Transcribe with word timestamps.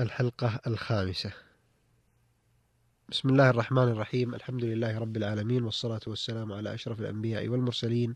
الحلقة 0.00 0.60
الخامسة. 0.66 1.32
بسم 3.08 3.28
الله 3.28 3.50
الرحمن 3.50 3.82
الرحيم. 3.82 4.34
الحمد 4.34 4.64
لله 4.64 4.98
رب 4.98 5.16
العالمين 5.16 5.64
والصلاة 5.64 6.00
والسلام 6.06 6.52
على 6.52 6.74
أشرف 6.74 7.00
الأنبياء 7.00 7.48
والمرسلين 7.48 8.14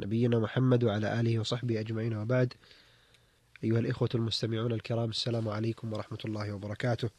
نبينا 0.00 0.38
محمد 0.38 0.84
وعلى 0.84 1.20
آله 1.20 1.38
وصحبه 1.38 1.80
أجمعين 1.80 2.16
وبعد. 2.16 2.54
أيها 3.64 3.78
الإخوة 3.78 4.08
المستمعون 4.14 4.72
الكرام 4.72 5.10
السلام 5.10 5.48
عليكم 5.48 5.92
ورحمة 5.92 6.18
الله 6.24 6.52
وبركاته 6.52 7.10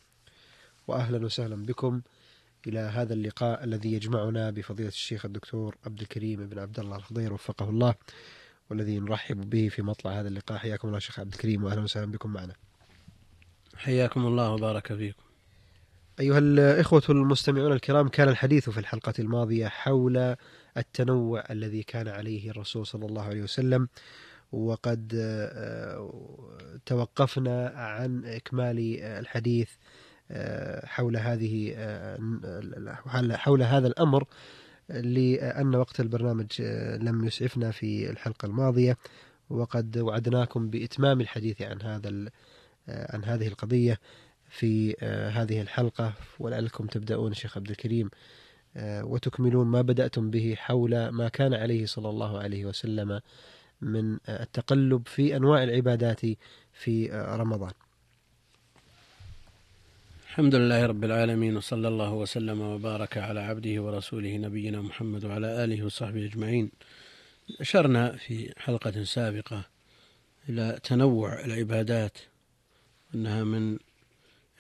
وأهلا 0.88 1.26
وسهلا 1.26 1.66
بكم 1.66 2.02
إلى 2.68 2.80
هذا 2.80 3.14
اللقاء 3.14 3.64
الذي 3.64 3.94
يجمعنا 3.94 4.52
بفضيلة 4.52 4.90
الشيخ 4.90 5.26
الدكتور 5.26 5.78
عبد 5.86 6.02
الكريم 6.02 6.48
بن 6.50 6.60
عبد 6.60 6.80
الله 6.80 6.96
الخضير 6.96 7.34
وفقه 7.34 7.70
الله 7.70 7.96
والذي 8.70 9.00
نرحب 9.00 9.50
به 9.50 9.70
في 9.70 9.82
مطلع 9.82 10.20
هذا 10.20 10.28
اللقاء. 10.28 10.58
حياكم 10.58 10.88
الله 10.88 11.00
شيخ 11.00 11.20
عبد 11.20 11.34
الكريم 11.34 11.64
وأهلا 11.64 11.82
وسهلا 11.82 12.12
بكم 12.12 12.34
معنا. 12.34 12.54
حياكم 13.76 14.26
الله 14.26 14.52
وبارك 14.52 14.94
فيكم. 14.94 15.24
أيها 16.20 16.38
الإخوة 16.38 17.04
المستمعون 17.10 17.72
الكرام 17.72 18.08
كان 18.08 18.30
الحديث 18.30 18.70
في 18.70 18.78
الحلقة 18.78 19.14
الماضية 19.20 19.68
حول 19.68 20.36
التنوع 20.78 21.44
الذي 21.50 21.84
كان 21.84 22.08
عليه 22.08 22.50
الرسول 22.52 22.86
صلى 22.86 23.06
الله 23.06 23.24
عليه 23.24 23.44
وسلم 23.44 23.88
وقد 24.52 25.14
توقفنا 26.86 27.68
عن 27.76 28.26
إكمال 28.26 29.00
الحديث 29.02 29.70
حول 30.84 31.18
هذه 31.18 31.76
حول 33.32 33.64
هذا 33.64 33.88
الأمر 33.88 34.24
لأن 34.90 35.76
وقت 35.76 36.00
البرنامج 36.00 36.62
لم 37.02 37.26
يسعفنا 37.26 37.72
في 37.72 38.10
الحلقة 38.10 38.46
الماضية 38.46 38.98
وقد 39.50 39.98
وعدناكم 39.98 40.70
بإتمام 40.70 41.22
الحديث 41.22 41.62
عن 41.62 41.82
هذا 41.82 42.10
عن 42.88 43.24
هذه 43.24 43.48
القضية 43.48 44.00
في 44.50 44.96
هذه 45.34 45.62
الحلقة. 45.62 46.14
ولعلكم 46.40 46.88
تبدأون 46.88 47.34
شيخ 47.34 47.58
عبد 47.58 47.70
الكريم. 47.70 48.10
وتكملون 48.82 49.68
ما 49.68 49.82
بدأتم 49.82 50.30
به 50.30 50.56
حول 50.58 51.08
ما 51.08 51.30
كان 51.30 51.54
عليه 51.54 51.86
صلى 51.86 52.10
الله 52.10 52.40
عليه 52.40 52.66
وسلم 52.66 53.22
من 53.82 54.18
التقلب 54.30 55.08
في 55.08 55.36
أنواع 55.36 55.64
العبادات 55.64 56.22
في 56.74 57.10
رمضان. 57.14 57.72
الحمد 60.24 60.56
لله 60.56 60.86
رب 60.86 61.04
العالمين 61.04 61.58
وصلى 61.58 61.88
الله 61.88 62.14
وسلم 62.14 62.62
وبارك 62.62 63.18
على 63.18 63.40
عبده 63.40 63.82
ورسوله 63.82 64.38
نبينا 64.38 64.82
محمد 64.82 65.26
وعلى 65.26 65.64
آله 65.64 65.86
وصحبه 65.86 66.26
أجمعين. 66.26 66.72
أشرنا 67.60 68.12
في 68.12 68.54
حلقة 68.58 69.04
سابقة 69.04 69.66
إلى 70.50 70.80
تنوع 70.84 71.46
العبادات 71.46 72.18
أنها 73.16 73.44
من 73.44 73.78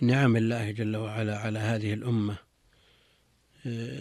نعم 0.01 0.37
الله 0.37 0.71
جل 0.71 0.95
وعلا 0.95 1.37
على 1.37 1.59
هذه 1.59 1.93
الأمة 1.93 2.37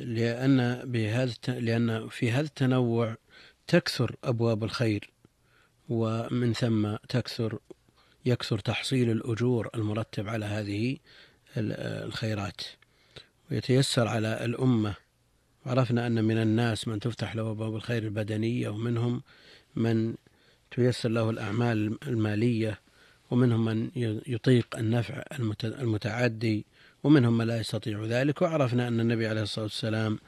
لأن 0.05 0.83
بهذا 0.85 1.35
لأن 1.49 2.09
في 2.09 2.31
هذا 2.31 2.47
التنوع 2.47 3.17
تكثر 3.67 4.17
أبواب 4.25 4.65
الخير 4.65 5.11
ومن 5.89 6.53
ثم 6.53 6.97
تكثر 7.09 7.59
يكثر 8.27 8.59
تحصيل 8.59 9.11
الأجور 9.11 9.71
المرتب 9.75 10.29
على 10.29 10.45
هذه 10.47 10.97
الخيرات. 11.57 12.61
ويتيسر 13.51 14.09
على 14.09 14.45
الأمة. 14.45 14.95
عرفنا 15.67 16.07
أن 16.07 16.25
من 16.25 16.39
الناس 16.39 16.89
من 16.89 17.01
تفتح 17.01 17.37
له 17.37 17.51
أبواب 17.51 17.75
الخير 17.75 18.03
البدنية 18.03 18.69
ومنهم 18.69 19.23
من 19.77 20.15
تيسر 20.71 21.09
له 21.09 21.31
الأعمال 21.31 21.99
المالية. 22.07 22.81
ومنهم 23.31 23.65
من 23.65 23.91
يطيق 24.27 24.77
النفع 24.77 25.23
المتعدي 25.65 26.65
ومنهم 27.05 27.39
من 27.39 27.47
لا 27.47 27.61
يستطيع 27.61 28.05
ذلك. 28.05 28.43
وعرفنا 28.43 28.89
أن 28.89 29.01
النبي 29.01 29.27
عليه 29.27 29.43
الصلاة 29.43 29.65
والسلام 29.65 30.19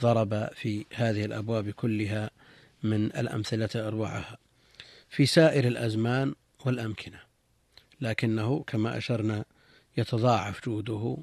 ضرب 0.00 0.48
في 0.54 0.86
هذه 0.94 1.24
الأبواب 1.24 1.70
كلها 1.70 2.30
من 2.82 3.04
الأمثلة 3.06 3.68
أروعها 3.74 4.38
في 5.10 5.26
سائر 5.26 5.66
الأزمان 5.66 6.34
والأمكنة 6.64 7.18
لكنه 8.00 8.64
كما 8.66 8.98
أشرنا 8.98 9.44
يتضاعف 9.96 10.64
جوده 10.64 11.16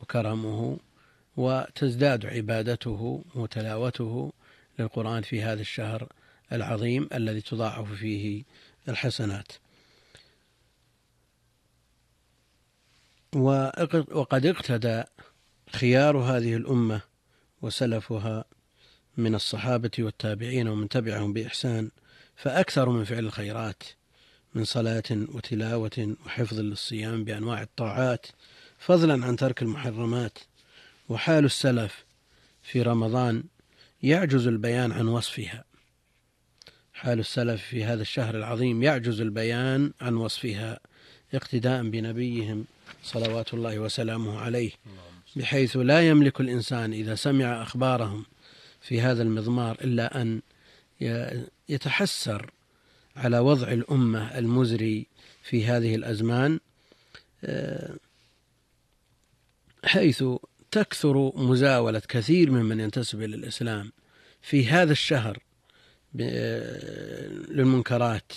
وكرمه 0.00 0.78
وتزداد 1.36 2.26
عبادته 2.26 3.24
وتلاوته 3.34 4.32
للقرآن 4.78 5.22
في 5.22 5.42
هذا 5.42 5.60
الشهر 5.60 6.08
العظيم 6.52 7.08
الذي 7.14 7.40
تضاعف 7.40 7.92
فيه 7.92 8.44
الحسنات. 8.88 9.52
وقد 13.34 14.46
اقتدى 14.46 15.02
خيار 15.72 16.16
هذه 16.16 16.56
الأمة 16.56 17.00
وسلفها 17.62 18.44
من 19.16 19.34
الصحابة 19.34 19.90
والتابعين 19.98 20.68
ومن 20.68 20.88
تبعهم 20.88 21.32
بإحسان 21.32 21.90
فأكثر 22.36 22.88
من 22.88 23.04
فعل 23.04 23.26
الخيرات 23.26 23.82
من 24.54 24.64
صلاة 24.64 25.02
وتلاوة 25.10 26.16
وحفظ 26.26 26.60
للصيام 26.60 27.24
بأنواع 27.24 27.62
الطاعات 27.62 28.26
فضلا 28.78 29.26
عن 29.26 29.36
ترك 29.36 29.62
المحرمات. 29.62 30.38
وحال 31.08 31.44
السلف 31.44 32.04
في 32.62 32.82
رمضان 32.82 33.44
يعجز 34.02 34.46
البيان 34.46 34.92
عن 34.92 35.08
وصفها. 35.08 35.64
حال 36.94 37.18
السلف 37.18 37.62
في 37.62 37.84
هذا 37.84 38.02
الشهر 38.02 38.36
العظيم 38.36 38.82
يعجز 38.82 39.20
البيان 39.20 39.92
عن 40.00 40.14
وصفها 40.14 40.80
اقتداء 41.34 41.82
بنبيهم 41.82 42.64
صلوات 43.02 43.54
الله 43.54 43.78
وسلامه 43.78 44.40
عليه 44.40 44.70
بحيث 45.36 45.76
لا 45.76 46.08
يملك 46.08 46.40
الإنسان 46.40 46.92
إذا 46.92 47.14
سمع 47.14 47.62
أخبارهم 47.62 48.24
في 48.80 49.00
هذا 49.00 49.22
المضمار 49.22 49.76
إلا 49.84 50.22
أن 50.22 50.40
يتحسر 51.68 52.50
على 53.16 53.38
وضع 53.38 53.68
الأمة 53.68 54.38
المزري 54.38 55.06
في 55.42 55.66
هذه 55.66 55.94
الأزمان 55.94 56.60
حيث 59.84 60.24
تكثر 60.70 61.32
مزاولة 61.36 62.02
كثير 62.08 62.50
ممن 62.50 62.80
ينتسب 62.80 63.22
إلى 63.22 63.36
الإسلام 63.36 63.92
في 64.42 64.66
هذا 64.66 64.92
الشهر 64.92 65.38
للمنكرات 67.50 68.32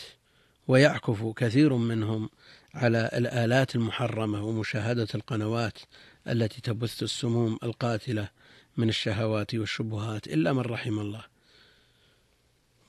ويعكف 0.68 1.34
كثير 1.36 1.74
منهم 1.74 2.30
على 2.74 3.10
الآلات 3.14 3.76
المحرمة 3.76 4.46
ومشاهدة 4.46 5.08
القنوات 5.16 5.80
التي 6.28 6.62
تبث 6.62 7.04
السموم 7.04 7.60
القاتلة 7.64 8.30
من 8.78 8.90
الشهوات 8.90 9.56
والشبهات 9.56 10.28
إلا 10.28 10.54
من 10.54 10.62
رحم 10.62 11.00
الله. 11.00 11.24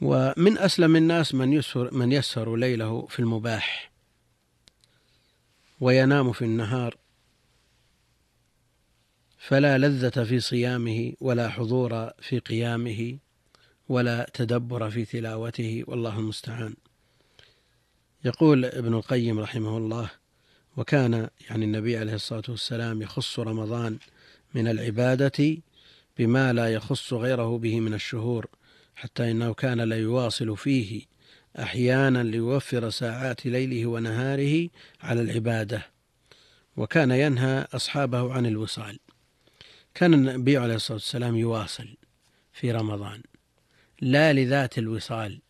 ومن 0.01 0.59
أسلم 0.59 0.97
الناس 0.97 1.35
من 1.35 1.53
يسهر, 1.53 1.95
من 1.95 2.13
يسهر 2.13 2.57
ليله 2.57 3.07
في 3.07 3.19
المباح 3.19 3.93
وينام 5.81 6.33
في 6.33 6.45
النهار 6.45 6.97
فلا 9.39 9.79
لذة 9.79 10.25
في 10.25 10.41
صيامه 10.41 11.13
ولا 11.21 11.49
حضور 11.49 12.11
في 12.21 12.39
قيامه 12.39 13.19
ولا 13.89 14.31
تدبر 14.35 14.91
في 14.91 15.05
تلاوته 15.05 15.85
والله 15.87 16.19
المستعان. 16.19 16.75
يقول 18.25 18.65
ابن 18.65 18.95
القيم 18.95 19.41
رحمه 19.41 19.77
الله 19.77 20.11
وكان 20.77 21.29
يعني 21.51 21.65
النبي 21.65 21.97
عليه 21.97 22.15
الصلاة 22.15 22.43
والسلام 22.49 23.03
يخص 23.03 23.39
رمضان 23.39 23.99
من 24.55 24.69
العبادة 24.69 25.57
بما 26.19 26.53
لا 26.53 26.73
يخص 26.73 27.13
غيره 27.13 27.59
به 27.59 27.81
من 27.81 27.95
الشهور 27.95 28.47
حتى 28.95 29.31
إنه 29.31 29.55
كان 29.55 29.81
لا 29.81 29.97
يواصل 29.97 30.57
فيه 30.57 31.03
أحيانا 31.59 32.23
ليوفر 32.23 32.91
ساعات 32.91 33.47
ليله 33.47 33.87
ونهاره 33.87 34.69
على 35.01 35.21
العبادة 35.21 35.87
وكان 36.77 37.11
ينهى 37.11 37.67
أصحابه 37.75 38.33
عن 38.33 38.47
الوصال. 38.47 38.99
كان 39.95 40.15
النبي 40.15 40.57
عليه 40.57 40.75
الصلاة 40.75 40.97
والسلام 40.97 41.37
يواصل 41.37 41.97
في 42.53 42.73
رمضان 42.73 43.23
لا 44.01 44.33
لذات 44.33 44.79
الوصال 44.79 45.41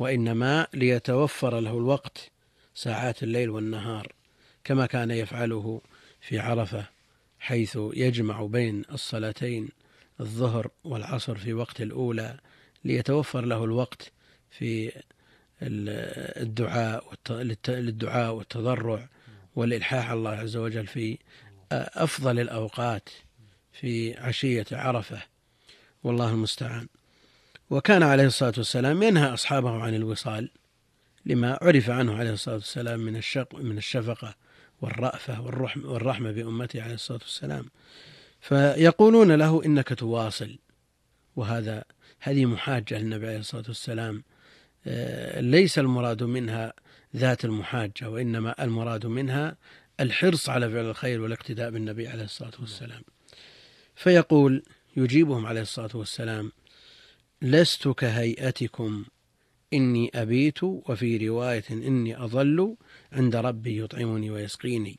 وإنما 0.00 0.66
ليتوفر 0.74 1.60
له 1.60 1.78
الوقت 1.78 2.30
ساعات 2.74 3.22
الليل 3.22 3.50
والنهار 3.50 4.12
كما 4.64 4.86
كان 4.86 5.10
يفعله 5.10 5.80
في 6.20 6.38
عرفة 6.38 6.86
حيث 7.38 7.78
يجمع 7.94 8.46
بين 8.46 8.82
الصلاتين 8.92 9.68
الظهر 10.20 10.70
والعصر 10.84 11.34
في 11.34 11.52
وقت 11.54 11.80
الأولى 11.80 12.38
ليتوفر 12.84 13.40
له 13.40 13.64
الوقت 13.64 14.12
في 14.50 14.92
الدعاء 15.62 17.14
للدعاء 17.68 18.34
والتضرع 18.34 19.08
والإلحاح 19.56 20.10
على 20.10 20.18
الله 20.18 20.30
عز 20.30 20.56
وجل 20.56 20.86
في 20.86 21.18
أفضل 21.72 22.40
الأوقات 22.40 23.08
في 23.72 24.18
عشية 24.18 24.66
عرفة. 24.72 25.22
والله 26.04 26.30
المستعان. 26.30 26.88
وكان 27.70 28.02
عليه 28.02 28.26
الصلاة 28.26 28.52
والسلام 28.56 29.02
ينهى 29.02 29.34
أصحابه 29.34 29.82
عن 29.82 29.94
الوصال 29.94 30.50
لما 31.26 31.58
عرف 31.62 31.90
عنه 31.90 32.16
عليه 32.16 32.32
الصلاة 32.32 32.54
والسلام 32.54 33.00
من 33.00 33.16
الشق 33.16 33.54
من 33.54 33.78
الشفقة 33.78 34.34
والرأفة 34.80 35.40
والرحمة 35.40 36.30
بأمته 36.32 36.82
عليه 36.82 36.94
الصلاة 36.94 37.20
والسلام. 37.22 37.66
فيقولون 38.40 39.32
له 39.32 39.64
إنك 39.64 39.88
تواصل 39.88 40.58
وهذا 41.36 41.84
هذه 42.20 42.44
محاجة 42.44 42.98
للنبي 42.98 43.26
عليه 43.26 43.38
الصلاة 43.38 43.64
والسلام. 43.68 44.22
آه، 44.86 45.40
ليس 45.40 45.78
المراد 45.78 46.22
منها 46.22 46.72
ذات 47.16 47.44
المحاجة 47.44 48.10
وإنما 48.10 48.64
المراد 48.64 49.06
منها 49.06 49.56
الحرص 50.00 50.48
على 50.48 50.70
فعل 50.70 50.84
الخير 50.84 51.20
والاقتداء 51.20 51.70
بالنبي 51.70 52.08
عليه 52.08 52.24
الصلاة 52.24 52.52
والسلام. 52.60 53.02
فيقول 53.94 54.62
يجيبهم 54.96 55.46
عليه 55.46 55.60
الصلاة 55.60 55.90
والسلام 55.94 56.52
لست 57.42 57.88
كهيئتكم. 57.88 59.04
إني 59.72 60.10
أبيت 60.14 60.62
وفي 60.62 61.28
رواية 61.28 61.64
إني 61.70 62.24
أظل 62.24 62.76
عند 63.12 63.36
ربي 63.36 63.82
يطعمني 63.82 64.30
ويسقيني. 64.30 64.98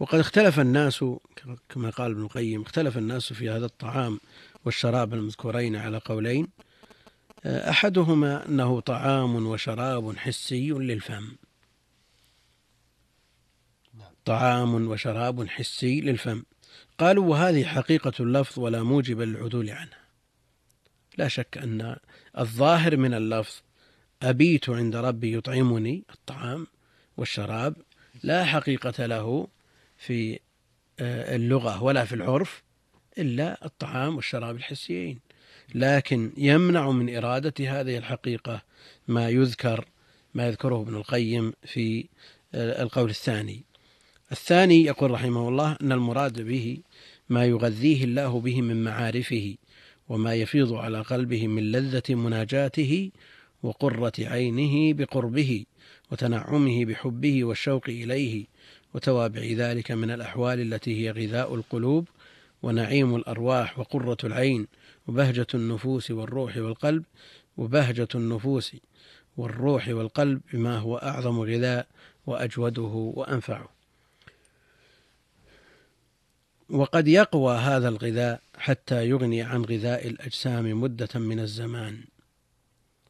وقد 0.00 0.18
اختلف 0.18 0.60
الناس 0.60 1.04
كما 1.68 1.90
قال 1.90 2.10
ابن 2.10 2.22
القيم 2.22 2.62
اختلف 2.62 2.98
الناس 2.98 3.32
في 3.32 3.50
هذا 3.50 3.66
الطعام 3.66 4.20
والشراب 4.64 5.14
المذكورين 5.14 5.76
على 5.76 5.98
قولين. 5.98 6.48
أحدهما 7.44 8.48
أنه 8.48 8.80
طعام 8.80 9.46
وشراب 9.46 10.16
حسي 10.16 10.70
للفم. 10.70 11.36
طعام 14.24 14.88
وشراب 14.88 15.48
حسي 15.48 16.00
للفم. 16.00 16.42
قالوا 16.98 17.30
وهذه 17.30 17.64
حقيقة 17.64 18.12
اللفظ 18.20 18.58
ولا 18.58 18.82
موجب 18.82 19.20
للعدول 19.20 19.70
عنها 19.70 20.09
لا 21.20 21.28
شك 21.28 21.58
أن 21.58 21.96
الظاهر 22.38 22.96
من 22.96 23.14
اللفظ 23.14 23.54
أبيت 24.22 24.70
عند 24.70 24.96
ربي 24.96 25.36
يطعمني 25.36 26.04
الطعام 26.14 26.66
والشراب 27.16 27.76
لا 28.22 28.44
حقيقة 28.44 29.06
له 29.06 29.48
في 29.98 30.38
آه، 31.00 31.36
اللغة 31.36 31.82
ولا 31.82 32.04
في 32.04 32.14
العرف 32.14 32.62
إلا 33.18 33.64
الطعام 33.64 34.16
والشراب 34.16 34.56
الحسيين. 34.56 35.20
لكن 35.74 36.32
يمنع 36.36 36.90
من 36.90 37.16
إرادة 37.16 37.80
هذه 37.80 37.98
الحقيقة 37.98 38.62
ما 39.08 39.28
يذكر 39.28 39.84
ما 40.34 40.46
يذكره 40.46 40.82
ابن 40.82 40.96
القيم 40.96 41.52
في 41.64 42.08
آه، 42.54 42.82
القول 42.82 43.10
الثاني. 43.10 43.64
الثاني 44.32 44.84
يقول 44.84 45.10
رحمه 45.10 45.48
الله 45.48 45.76
أن 45.82 45.92
المراد 45.92 46.40
به 46.40 46.78
ما 47.28 47.44
يغذيه 47.44 48.04
الله 48.04 48.40
به 48.40 48.62
من 48.62 48.84
معارفه 48.84 49.56
وما 50.10 50.34
يفيض 50.34 50.72
على 50.72 51.00
قلبه 51.00 51.46
من 51.46 51.72
لذة 51.72 52.14
مناجاته 52.14 53.10
وقرة 53.62 54.12
عينه 54.18 54.94
بقربه 54.94 55.64
وتنعمه 56.10 56.84
بحبه 56.84 57.44
والشوق 57.44 57.82
إليه 57.88 58.46
وتوابع 58.94 59.42
ذلك 59.42 59.90
من 59.90 60.10
الأحوال 60.10 60.60
التي 60.60 61.00
هي 61.00 61.10
غذاء 61.10 61.54
القلوب 61.54 62.08
ونعيم 62.62 63.16
الأرواح 63.16 63.78
وقرة 63.78 64.16
العين 64.24 64.66
وبهجة 65.08 65.46
النفوس 65.54 66.10
والروح 66.10 66.56
والقلب 66.56 67.04
وبهجة 67.56 68.08
النفوس 68.14 68.76
والروح 69.36 69.88
والقلب 69.88 70.40
بما 70.52 70.78
هو 70.78 70.96
أعظم 70.96 71.40
غذاء 71.40 71.86
وأجوده 72.26 73.12
وأنفعه. 73.16 73.79
وقد 76.70 77.08
يقوى 77.08 77.56
هذا 77.56 77.88
الغذاء 77.88 78.40
حتى 78.58 79.08
يغني 79.08 79.42
عن 79.42 79.62
غذاء 79.64 80.06
الأجسام 80.06 80.80
مدة 80.80 81.08
من 81.14 81.40
الزمان. 81.40 82.04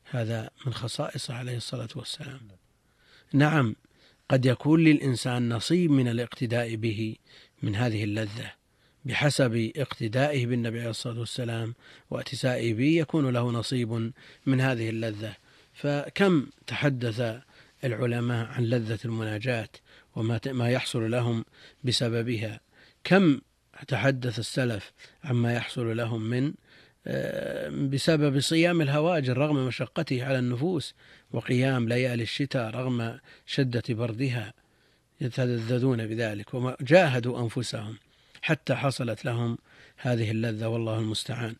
هذا 0.04 0.50
من 0.66 0.74
خصائصه 0.74 1.34
عليه 1.34 1.56
الصلاة 1.56 1.88
والسلام. 1.96 2.40
نعم 3.32 3.76
قد 4.28 4.46
يكون 4.46 4.84
للإنسان 4.84 5.48
نصيب 5.48 5.90
من 5.90 6.08
الاقتداء 6.08 6.74
به 6.74 7.16
من 7.62 7.76
هذه 7.76 8.04
اللذة 8.04 8.52
بحسب 9.04 9.70
اقتدائه 9.76 10.46
بالنبي 10.46 10.80
عليه 10.80 10.90
الصلاة 10.90 11.18
والسلام 11.18 11.74
واتسائه 12.10 12.74
به 12.74 12.98
يكون 12.98 13.30
له 13.30 13.50
نصيب 13.50 14.12
من 14.46 14.60
هذه 14.60 14.90
اللذة. 14.90 15.36
فكم 15.74 16.46
تحدث 16.66 17.40
العلماء 17.84 18.46
عن 18.46 18.64
لذة 18.64 18.98
المناجاة 19.04 19.68
وما 20.16 20.40
ما 20.46 20.70
يحصل 20.70 21.10
لهم 21.10 21.44
بسببها؟ 21.84 22.60
كم 23.04 23.40
تحدث 23.88 24.38
السلف 24.38 24.92
عما 25.24 25.54
يحصل 25.54 25.96
لهم 25.96 26.22
من 26.22 26.52
آه، 27.06 27.68
بسبب 27.68 28.40
صيام 28.40 28.80
الهواجر 28.80 29.38
رغم 29.38 29.66
مشقته 29.66 30.24
على 30.24 30.38
النفوس 30.38 30.94
وقيام 31.32 31.88
ليالي 31.88 32.22
الشتاء 32.22 32.70
رغم 32.70 33.18
شدة 33.46 33.82
بردها 33.88 34.52
يتلذذون 35.20 36.06
بذلك 36.06 36.54
وجاهدوا 36.54 37.40
أنفسهم 37.40 37.96
حتى 38.42 38.74
حصلت 38.74 39.24
لهم 39.24 39.58
هذه 39.96 40.30
اللذة 40.30 40.66
والله 40.66 40.98
المستعان. 40.98 41.54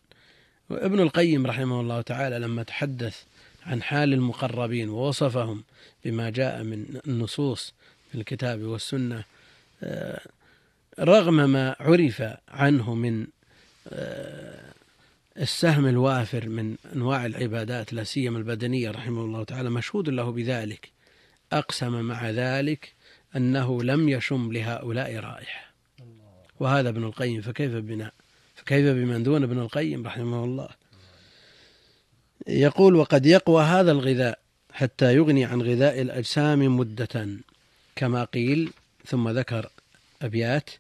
وابن 0.71 1.01
القيم 1.01 1.47
رحمه 1.47 1.81
الله 1.81 2.01
تعالى 2.01 2.39
لما 2.39 2.63
تحدث 2.63 3.23
عن 3.67 3.83
حال 3.83 4.13
المقربين 4.13 4.89
ووصفهم 4.89 5.65
بما 6.05 6.31
جاء 6.31 6.63
من 6.63 7.01
النصوص 7.07 7.75
في 8.13 8.19
الكتاب 8.19 8.63
والسنة 8.63 9.25
آه، 9.83 10.21
رغم 11.01 11.51
ما 11.51 11.77
عرف 11.81 12.23
عنه 12.49 12.95
من 12.95 13.27
آه، 13.89 14.73
السهم 15.39 15.87
الوافر 15.87 16.49
من 16.49 16.77
أنواع 16.95 17.27
العبادات 17.27 17.93
لا 17.93 18.05
سيما 18.05 18.39
البدنية 18.39 18.91
رحمه 18.91 19.25
الله 19.25 19.45
تعالى 19.45 19.71
مشهود 19.71 20.09
له 20.09 20.33
بذلك. 20.33 20.91
أقسم 21.53 22.01
مع 22.01 22.31
ذلك 22.31 22.93
أنه 23.37 23.83
لم 23.83 24.09
يشم 24.09 24.53
لهؤلاء 24.53 25.17
رائحة. 25.17 25.71
وهذا 26.61 26.89
ابن 26.89 27.05
القيم 27.05 27.41
فكيف 27.41 27.73
بنا؟ 27.73 28.11
فكيف 28.55 28.87
بمن 28.87 29.23
دون 29.23 29.43
ابن 29.43 29.59
القيم 29.59 30.07
رحمه 30.07 30.45
الله؟ 30.45 30.69
يقول 32.47 32.97
وقد 32.97 33.27
يقوى 33.27 33.63
هذا 33.63 33.93
الغذاء 33.93 34.39
حتى 34.73 35.15
يغني 35.15 35.45
عن 35.45 35.63
غذاء 35.63 36.01
الأجسام 36.01 36.77
مدة. 36.77 37.29
كما 37.97 38.25
قيل 38.25 38.73
ثم 39.07 39.29
ذكر 39.29 39.71
أبيات 40.23 40.71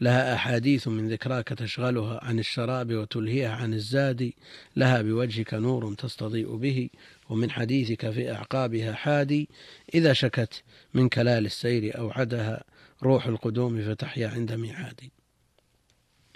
لها 0.00 0.34
أحاديث 0.34 0.88
من 0.88 1.08
ذكراك 1.08 1.48
تشغلها 1.48 2.24
عن 2.24 2.38
الشراب 2.38 2.94
وتلهيها 2.94 3.50
عن 3.50 3.74
الزاد 3.74 4.32
لها 4.76 5.02
بوجهك 5.02 5.54
نور 5.54 5.94
تستضيء 5.94 6.56
به 6.56 6.90
ومن 7.30 7.50
حديثك 7.50 8.10
في 8.10 8.32
أعقابها 8.32 8.92
حادي. 8.92 9.48
إذا 9.94 10.12
شكت 10.12 10.62
من 10.94 11.08
كلال 11.08 11.46
السير 11.46 11.98
أوعدها 11.98 12.64
روح 13.02 13.26
القدوم 13.26 13.82
فتحيا 13.82 14.28
عند 14.28 14.52
ميعادي. 14.52 15.12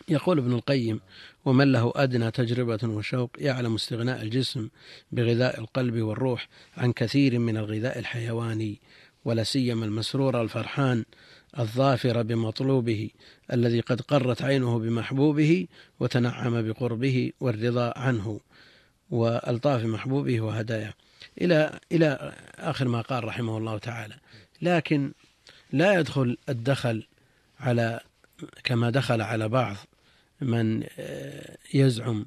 يقول 0.09 0.39
ابن 0.39 0.53
القيم 0.53 1.01
ومن 1.45 1.73
له 1.73 1.93
أدنى 1.97 2.31
تجربة 2.31 2.79
وشوق 2.85 3.31
يعلم 3.39 3.75
استغناء 3.75 4.23
الجسم 4.23 4.69
بغذاء 5.13 5.61
القلب 5.61 5.97
والروح 6.03 6.49
عن 6.77 6.93
كثير 6.93 7.39
من 7.39 7.57
الغذاء 7.57 7.99
الحيواني 7.99 8.81
ولا 9.25 9.43
سيما 9.43 9.85
المسرور 9.85 10.43
الفرحان 10.43 11.05
الظافر 11.59 12.23
بمطلوبه 12.23 13.11
الذي 13.53 13.81
قد 13.81 14.01
قرت 14.01 14.43
عينه 14.43 14.79
بمحبوبه 14.79 15.67
وتنعم 16.01 16.69
بقربه 16.69 17.33
والرضا 17.41 17.93
عنه 17.97 18.41
والطاف 19.11 19.85
محبوبه 19.85 20.41
وهداياه 20.41 20.95
إلى 21.41 21.81
إلى 21.93 22.33
آخر 22.59 22.89
ما 22.89 23.01
قال 23.01 23.25
رحمه 23.25 23.59
الله 23.59 23.79
تعالى. 23.79 24.15
لكن 24.63 25.13
لا 25.73 25.95
يدخل 25.95 26.37
الدخل 26.49 27.07
على 27.61 28.01
كما 28.65 28.91
دخل 28.91 29.21
على 29.21 29.49
بعض 29.49 29.77
من 30.41 30.85
يزعم 31.75 32.27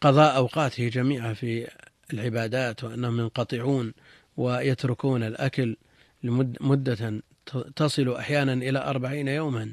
قضاء 0.00 0.36
أوقاته 0.36 0.88
جميعا 0.88 1.34
في 1.34 1.68
العبادات 2.12 2.84
وأنهم 2.84 3.20
ينقطعون 3.20 3.92
ويتركون 4.36 5.22
الأكل 5.22 5.76
لمدة 6.26 7.22
تصل 7.76 8.16
أحيانا 8.16 8.52
إلى 8.52 8.78
أربعين 8.78 9.28
يوما. 9.28 9.72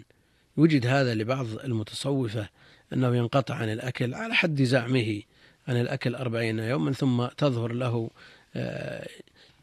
يوجد 0.57 0.88
هذا 0.88 1.15
لبعض 1.15 1.45
المتصوفة 1.63 2.50
أنه 2.93 3.15
ينقطع 3.15 3.55
عن 3.55 3.69
الأكل 3.69 4.13
على 4.13 4.33
حد 4.33 4.62
زعمه 4.62 5.22
عن 5.67 5.81
الأكل 5.81 6.15
أربعين 6.15 6.60
يوما 6.60 6.91
ثم 6.91 7.25
تظهر 7.25 7.74
له 7.74 8.10
آه، 8.55 9.07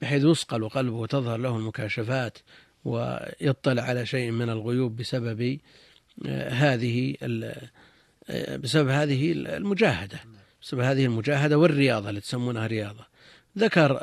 بحيث 0.03 0.25
يصقل 0.25 0.69
قلبه 0.69 0.97
وتظهر 0.97 1.39
له 1.39 1.57
المكاشفات 1.57 2.39
ويطلع 2.85 3.83
على 3.83 4.07
شيء 4.07 4.31
من 4.31 4.51
الغيوب 4.51 4.97
بسبب 4.97 5.59
آه، 6.27 6.51
هذه 6.51 7.17
آه، 8.31 8.57
بسبب 8.57 8.89
هذه 8.89 9.33
المجاهدة 9.33 10.21
بسبب 10.63 10.81
هذه 10.81 11.05
المجاهدة 11.05 11.59
والرياضة 11.59 12.11
اللي 12.11 12.21
تسمونها 12.21 12.67
رياضة. 12.67 13.07
ذكر 13.59 13.99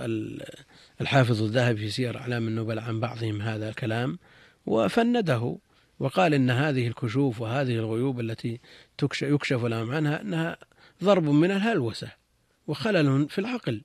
الحافظ 1.01 1.43
الذهبي 1.43 1.79
في 1.79 1.89
سير 1.89 2.17
أعلام 2.17 2.47
النبل 2.47 2.79
عن 2.79 2.99
بعضهم 2.99 3.41
هذا 3.41 3.69
الكلام 3.69 4.19
وفنده 4.65 5.57
وقال 5.99 6.33
إن 6.33 6.49
هذه 6.49 6.87
الكشوف 6.87 7.41
وهذه 7.41 7.75
الغيوب 7.75 8.19
التي 8.19 8.59
يكشف 9.21 9.63
لهم 9.63 9.91
عنها 9.91 10.21
أنها 10.21 10.57
ضرب 11.03 11.23
من 11.23 11.51
الهلوسة 11.51 12.11
وخلل 12.67 13.29
في 13.29 13.39
العقل. 13.39 13.81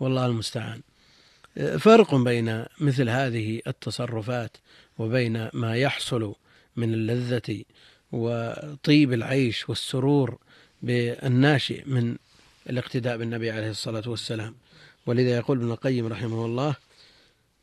والله 0.00 0.26
المستعان. 0.26 0.80
فرق 1.78 2.14
بين 2.14 2.64
مثل 2.80 3.08
هذه 3.08 3.60
التصرفات 3.66 4.56
وبين 4.98 5.48
ما 5.54 5.76
يحصل 5.76 6.34
من 6.76 6.94
اللذة 6.94 7.64
وطيب 8.12 9.12
العيش 9.12 9.68
والسرور 9.68 10.38
بالناشئ 10.82 11.82
من 11.86 12.16
الاقتداء 12.70 13.16
بالنبي 13.16 13.50
عليه 13.50 13.70
الصلاة 13.70 14.08
والسلام. 14.08 14.54
ولذا 15.06 15.36
يقول 15.36 15.58
ابن 15.58 15.70
القيم 15.70 16.06
رحمه 16.06 16.46
الله 16.46 16.74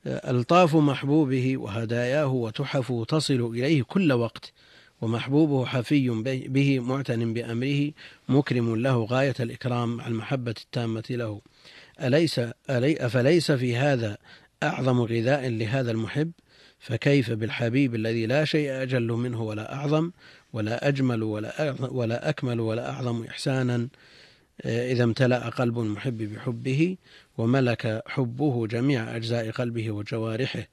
ألطاف 0.07 0.75
محبوبه 0.75 1.57
وهداياه 1.57 2.27
وتحف 2.27 2.93
تصل 3.07 3.51
إليه 3.53 3.83
كل 3.83 4.13
وقت 4.13 4.53
ومحبوبه 5.01 5.65
حفي 5.65 6.09
به 6.47 6.79
معتن 6.79 7.33
بأمره 7.33 7.91
مكرم 8.29 8.75
له 8.75 9.05
غاية 9.05 9.35
الإكرام 9.39 9.97
مع 9.97 10.07
المحبة 10.07 10.55
التامة 10.63 11.03
له. 11.09 11.41
أليس 12.01 12.41
ألي 12.69 13.05
أفليس 13.05 13.51
في 13.51 13.77
هذا 13.77 14.17
أعظم 14.63 15.01
غذاء 15.01 15.49
لهذا 15.49 15.91
المحب؟ 15.91 16.31
فكيف 16.79 17.31
بالحبيب 17.31 17.95
الذي 17.95 18.25
لا 18.25 18.45
شيء 18.45 18.81
أجل 18.81 19.07
منه 19.07 19.41
ولا 19.41 19.73
أعظم 19.73 20.11
ولا 20.53 20.87
أجمل 20.87 21.23
ولا 21.23 21.75
ولا 21.79 22.29
أكمل 22.29 22.59
ولا 22.59 22.89
أعظم 22.89 23.23
إحسانا؟ 23.23 23.87
إذا 24.65 25.03
امتلأ 25.03 25.49
قلب 25.49 25.79
المحب 25.79 26.17
بحبه 26.17 26.97
وملك 27.37 28.03
حبه 28.07 28.67
جميع 28.67 29.15
أجزاء 29.15 29.51
قلبه 29.51 29.91
وجوارحه 29.91 30.67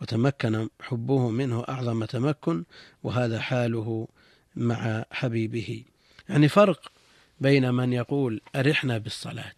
وتمكن 0.00 0.68
حبه 0.80 1.30
منه 1.30 1.64
أعظم 1.68 2.04
تمكن 2.04 2.64
وهذا 3.02 3.40
حاله 3.40 4.08
مع 4.56 5.04
حبيبه. 5.10 5.84
يعني 6.28 6.48
فرق 6.48 6.92
بين 7.40 7.70
من 7.74 7.92
يقول 7.92 8.40
أرحنا 8.56 8.98
بالصلاة 8.98 9.54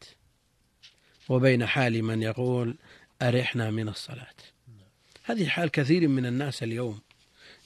وبين 1.29 1.67
حال 1.67 2.03
من 2.03 2.23
يقول 2.23 2.77
أرحنا 3.23 3.71
من 3.71 3.89
الصلاة. 3.89 4.35
هذه 5.25 5.47
حال 5.47 5.71
كثير 5.71 6.09
من 6.09 6.27
الناس 6.27 6.63
اليوم 6.63 7.01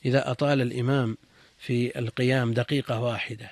إذا 0.05 0.31
أطال 0.31 0.61
الإمام 0.61 1.17
في 1.59 1.99
القيام 1.99 2.53
دقيقة 2.53 3.01
واحدة 3.01 3.51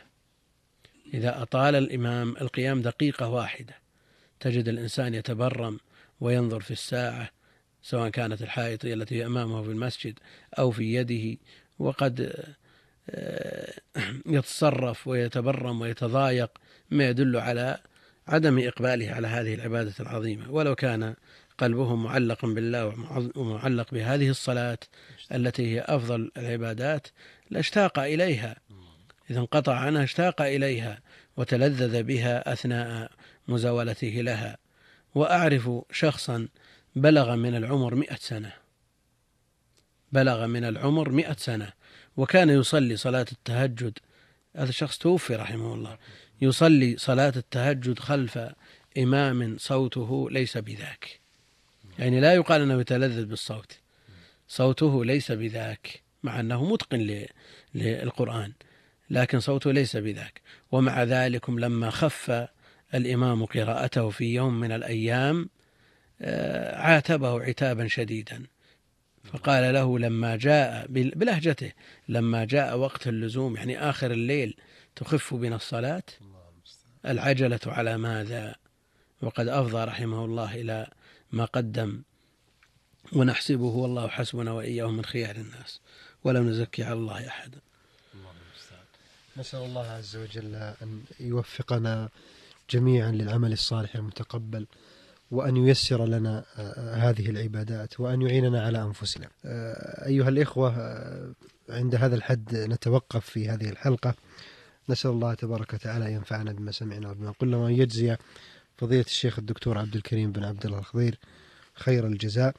إذا 1.15 1.43
أطال 1.43 1.75
الإمام 1.75 2.37
القيام 2.41 2.83
دقيقة 2.83 3.29
واحدة. 3.29 3.75
تجد 4.41 4.69
الإنسان 4.69 5.15
يتبرم 5.15 5.81
وينظر 6.21 6.61
في 6.61 6.71
الساعة 6.71 7.31
سواء 7.83 8.09
كانت 8.09 8.43
الحائط 8.43 8.85
التي 8.85 9.27
أمامه 9.27 9.63
في 9.63 9.69
المسجد 9.69 10.19
أو 10.59 10.71
في 10.71 10.95
يده 10.95 11.39
وقد 11.79 12.45
آه، 13.11 13.73
يتصرف 14.27 15.09
ويتبرم 15.09 15.81
ويتضايق 15.81 16.51
ما 16.91 17.09
يدل 17.09 17.37
على 17.37 17.79
عدم 18.29 18.59
إقباله 18.59 19.13
على 19.13 19.29
هذه 19.29 19.55
العبادة 19.55 19.93
العظيمة. 20.01 20.51
ولو 20.51 20.75
كان 20.75 21.15
قلبه 21.59 21.95
معلقا 21.95 22.49
بالله 22.49 22.95
ومعلق 23.37 23.95
بهذه 23.95 24.29
الصلاة 24.29 24.79
التي 25.33 25.75
هي 25.75 25.81
أفضل 25.81 26.31
العبادات 26.37 27.07
لاشتاق 27.51 27.99
إليها. 27.99 28.57
إذا 29.31 29.41
انقطع 29.41 29.75
عنها 29.75 30.05
اشتاق 30.05 30.43
إليها 30.43 31.01
وتلذذ 31.37 32.03
بها 32.03 32.53
أثناء 32.53 33.11
مزاولته 33.49 34.09
لها. 34.09 34.57
وأعرف 35.15 35.71
شخصا 35.91 36.49
بلغ 36.97 37.37
من 37.37 37.57
العمر 37.57 37.95
مئة 37.95 38.17
سنة. 38.17 38.53
بلغ 40.13 40.47
من 40.47 40.65
العمر 40.65 41.09
مئة 41.09 41.37
سنة. 41.37 41.73
وكان 42.17 42.51
يصلي 42.51 42.97
صلاة 42.97 43.27
التهجد. 43.33 43.99
هذا 44.57 44.69
الشخص 44.69 44.99
توفي 44.99 45.37
رحمه 45.37 45.75
الله. 45.75 45.99
يصلي 46.43 46.97
صلاة 46.97 47.33
التهجد 47.37 47.99
خلف 47.99 48.39
إمام 48.99 49.57
صوته 49.59 50.31
ليس 50.31 50.59
بذاك. 50.59 51.21
يعني 51.99 52.21
لا 52.21 52.35
يقال 52.35 52.61
أنه 52.61 52.81
يتلذذ 52.81 53.25
بالصوت. 53.25 53.79
صوته 54.49 55.05
ليس 55.05 55.33
بذاك 55.33 56.03
مع 56.23 56.41
أنه 56.41 56.65
متقن 56.65 57.27
للقرآن. 57.75 58.53
لكن 59.11 59.41
صوته 59.41 59.73
ليس 59.73 59.97
بذاك. 59.97 60.41
ومع 60.73 61.03
ذلك 61.03 61.51
لما 61.51 61.91
خف 61.91 62.49
الإمام 62.95 63.45
قراءته 63.45 64.11
في 64.11 64.35
يوم 64.35 64.61
من 64.61 64.73
الأيام 64.73 65.49
آه، 66.21 66.77
عاتبه 66.77 67.43
عتابا 67.43 67.89
شديدا. 67.89 68.47
فقال 69.25 69.75
له 69.75 69.99
لما 69.99 70.37
جاء 70.37 70.87
بلهجته 70.89 71.73
لما 72.09 72.45
جاء 72.45 72.77
وقت 72.79 73.09
اللزوم 73.09 73.57
يعني 73.57 73.79
آخر 73.79 74.11
الليل 74.11 74.57
تخف 74.97 75.35
بنا 75.35 75.57
الصلاة؟ 75.57 76.03
العجلة 77.07 77.61
على 77.67 77.99
ماذا؟ 77.99 78.55
وقد 79.23 79.49
أفضى 79.49 79.85
رحمه 79.85 80.25
الله 80.25 80.55
إلى 80.55 80.87
ما 81.33 81.45
قدم. 81.45 82.03
ونحسبه 83.13 83.65
والله 83.65 84.09
حسبنا 84.09 84.53
وإياه 84.53 84.91
من 84.91 85.05
خيار 85.05 85.37
الناس 85.37 85.81
ولم 86.25 86.49
نزكي 86.49 86.85
على 86.85 86.93
الله 86.93 87.29
أحدا. 87.29 87.59
نسأل 89.37 89.59
الله 89.59 89.87
عز 89.87 90.17
وجل 90.17 90.55
أن 90.55 91.03
يوفقنا 91.21 92.09
جميعا 92.71 93.11
للعمل 93.11 93.53
الصالح 93.53 93.97
المتقبل 93.97 94.67
وأن 95.31 95.57
ييسر 95.57 96.05
لنا 96.05 96.45
آه، 96.59 96.95
هذه 96.95 97.31
العبادات 97.31 98.01
وأن 98.01 98.23
يعيننا 98.23 98.63
على 98.63 98.83
أنفسنا. 98.83 99.29
آه، 99.45 100.07
أيها 100.07 100.29
الإخوة 100.29 100.77
آه، 100.79 101.33
عند 101.69 101.95
هذا 101.95 102.15
الحد 102.17 102.55
نتوقف 102.55 103.27
في 103.27 103.49
هذه 103.49 103.69
الحلقة. 103.69 104.15
نسأل 104.89 105.11
الله 105.11 105.35
تبارك 105.35 105.75
وتعالى 105.75 106.13
ينفعنا 106.13 106.53
بما 106.53 106.73
سمعنا 106.73 107.11
وبما 107.11 107.31
قلنا 107.31 107.57
وأن 107.57 107.73
يجزي 107.73 108.17
فضيلة 108.77 109.05
الشيخ 109.05 109.39
الدكتور 109.39 109.79
عبد 109.79 109.97
الكريم 109.97 110.33
بن 110.33 110.45
عبد 110.45 110.67
الله 110.67 110.79
الخضير 110.79 111.19
خير 111.75 112.07
الجزاء 112.07 112.55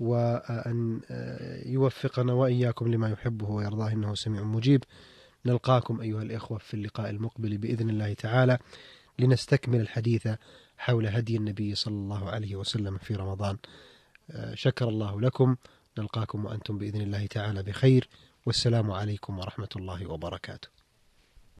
وأن 0.00 1.00
يوفقنا 1.66 2.32
وإياكم 2.32 2.92
لما 2.92 3.08
يحبه 3.10 3.50
ويرضاه 3.50 3.92
إنه 3.92 4.14
سميع 4.14 4.42
مجيب. 4.42 4.84
نلقاكم 5.46 6.00
أيها 6.00 6.22
الإخوة 6.22 6.58
في 6.58 6.74
اللقاء 6.74 7.10
المقبل 7.10 7.58
بإذن 7.58 7.90
الله 7.90 8.12
تعالى 8.12 8.58
لنستكمل 9.18 9.80
الحديث 9.80 10.28
حول 10.78 11.06
هدي 11.06 11.36
النبي 11.36 11.74
صلى 11.74 11.94
الله 11.94 12.30
عليه 12.30 12.56
وسلم 12.56 12.98
في 12.98 13.14
رمضان. 13.14 13.56
شكر 14.54 14.88
الله 14.88 15.20
لكم. 15.20 15.56
نلقاكم 15.98 16.44
وأنتم 16.44 16.78
بإذن 16.78 17.00
الله 17.00 17.26
تعالى 17.26 17.62
بخير. 17.62 18.08
والسلام 18.46 18.90
عليكم 18.90 19.38
ورحمة 19.38 19.68
الله 19.76 20.06
وبركاته. 20.06 20.79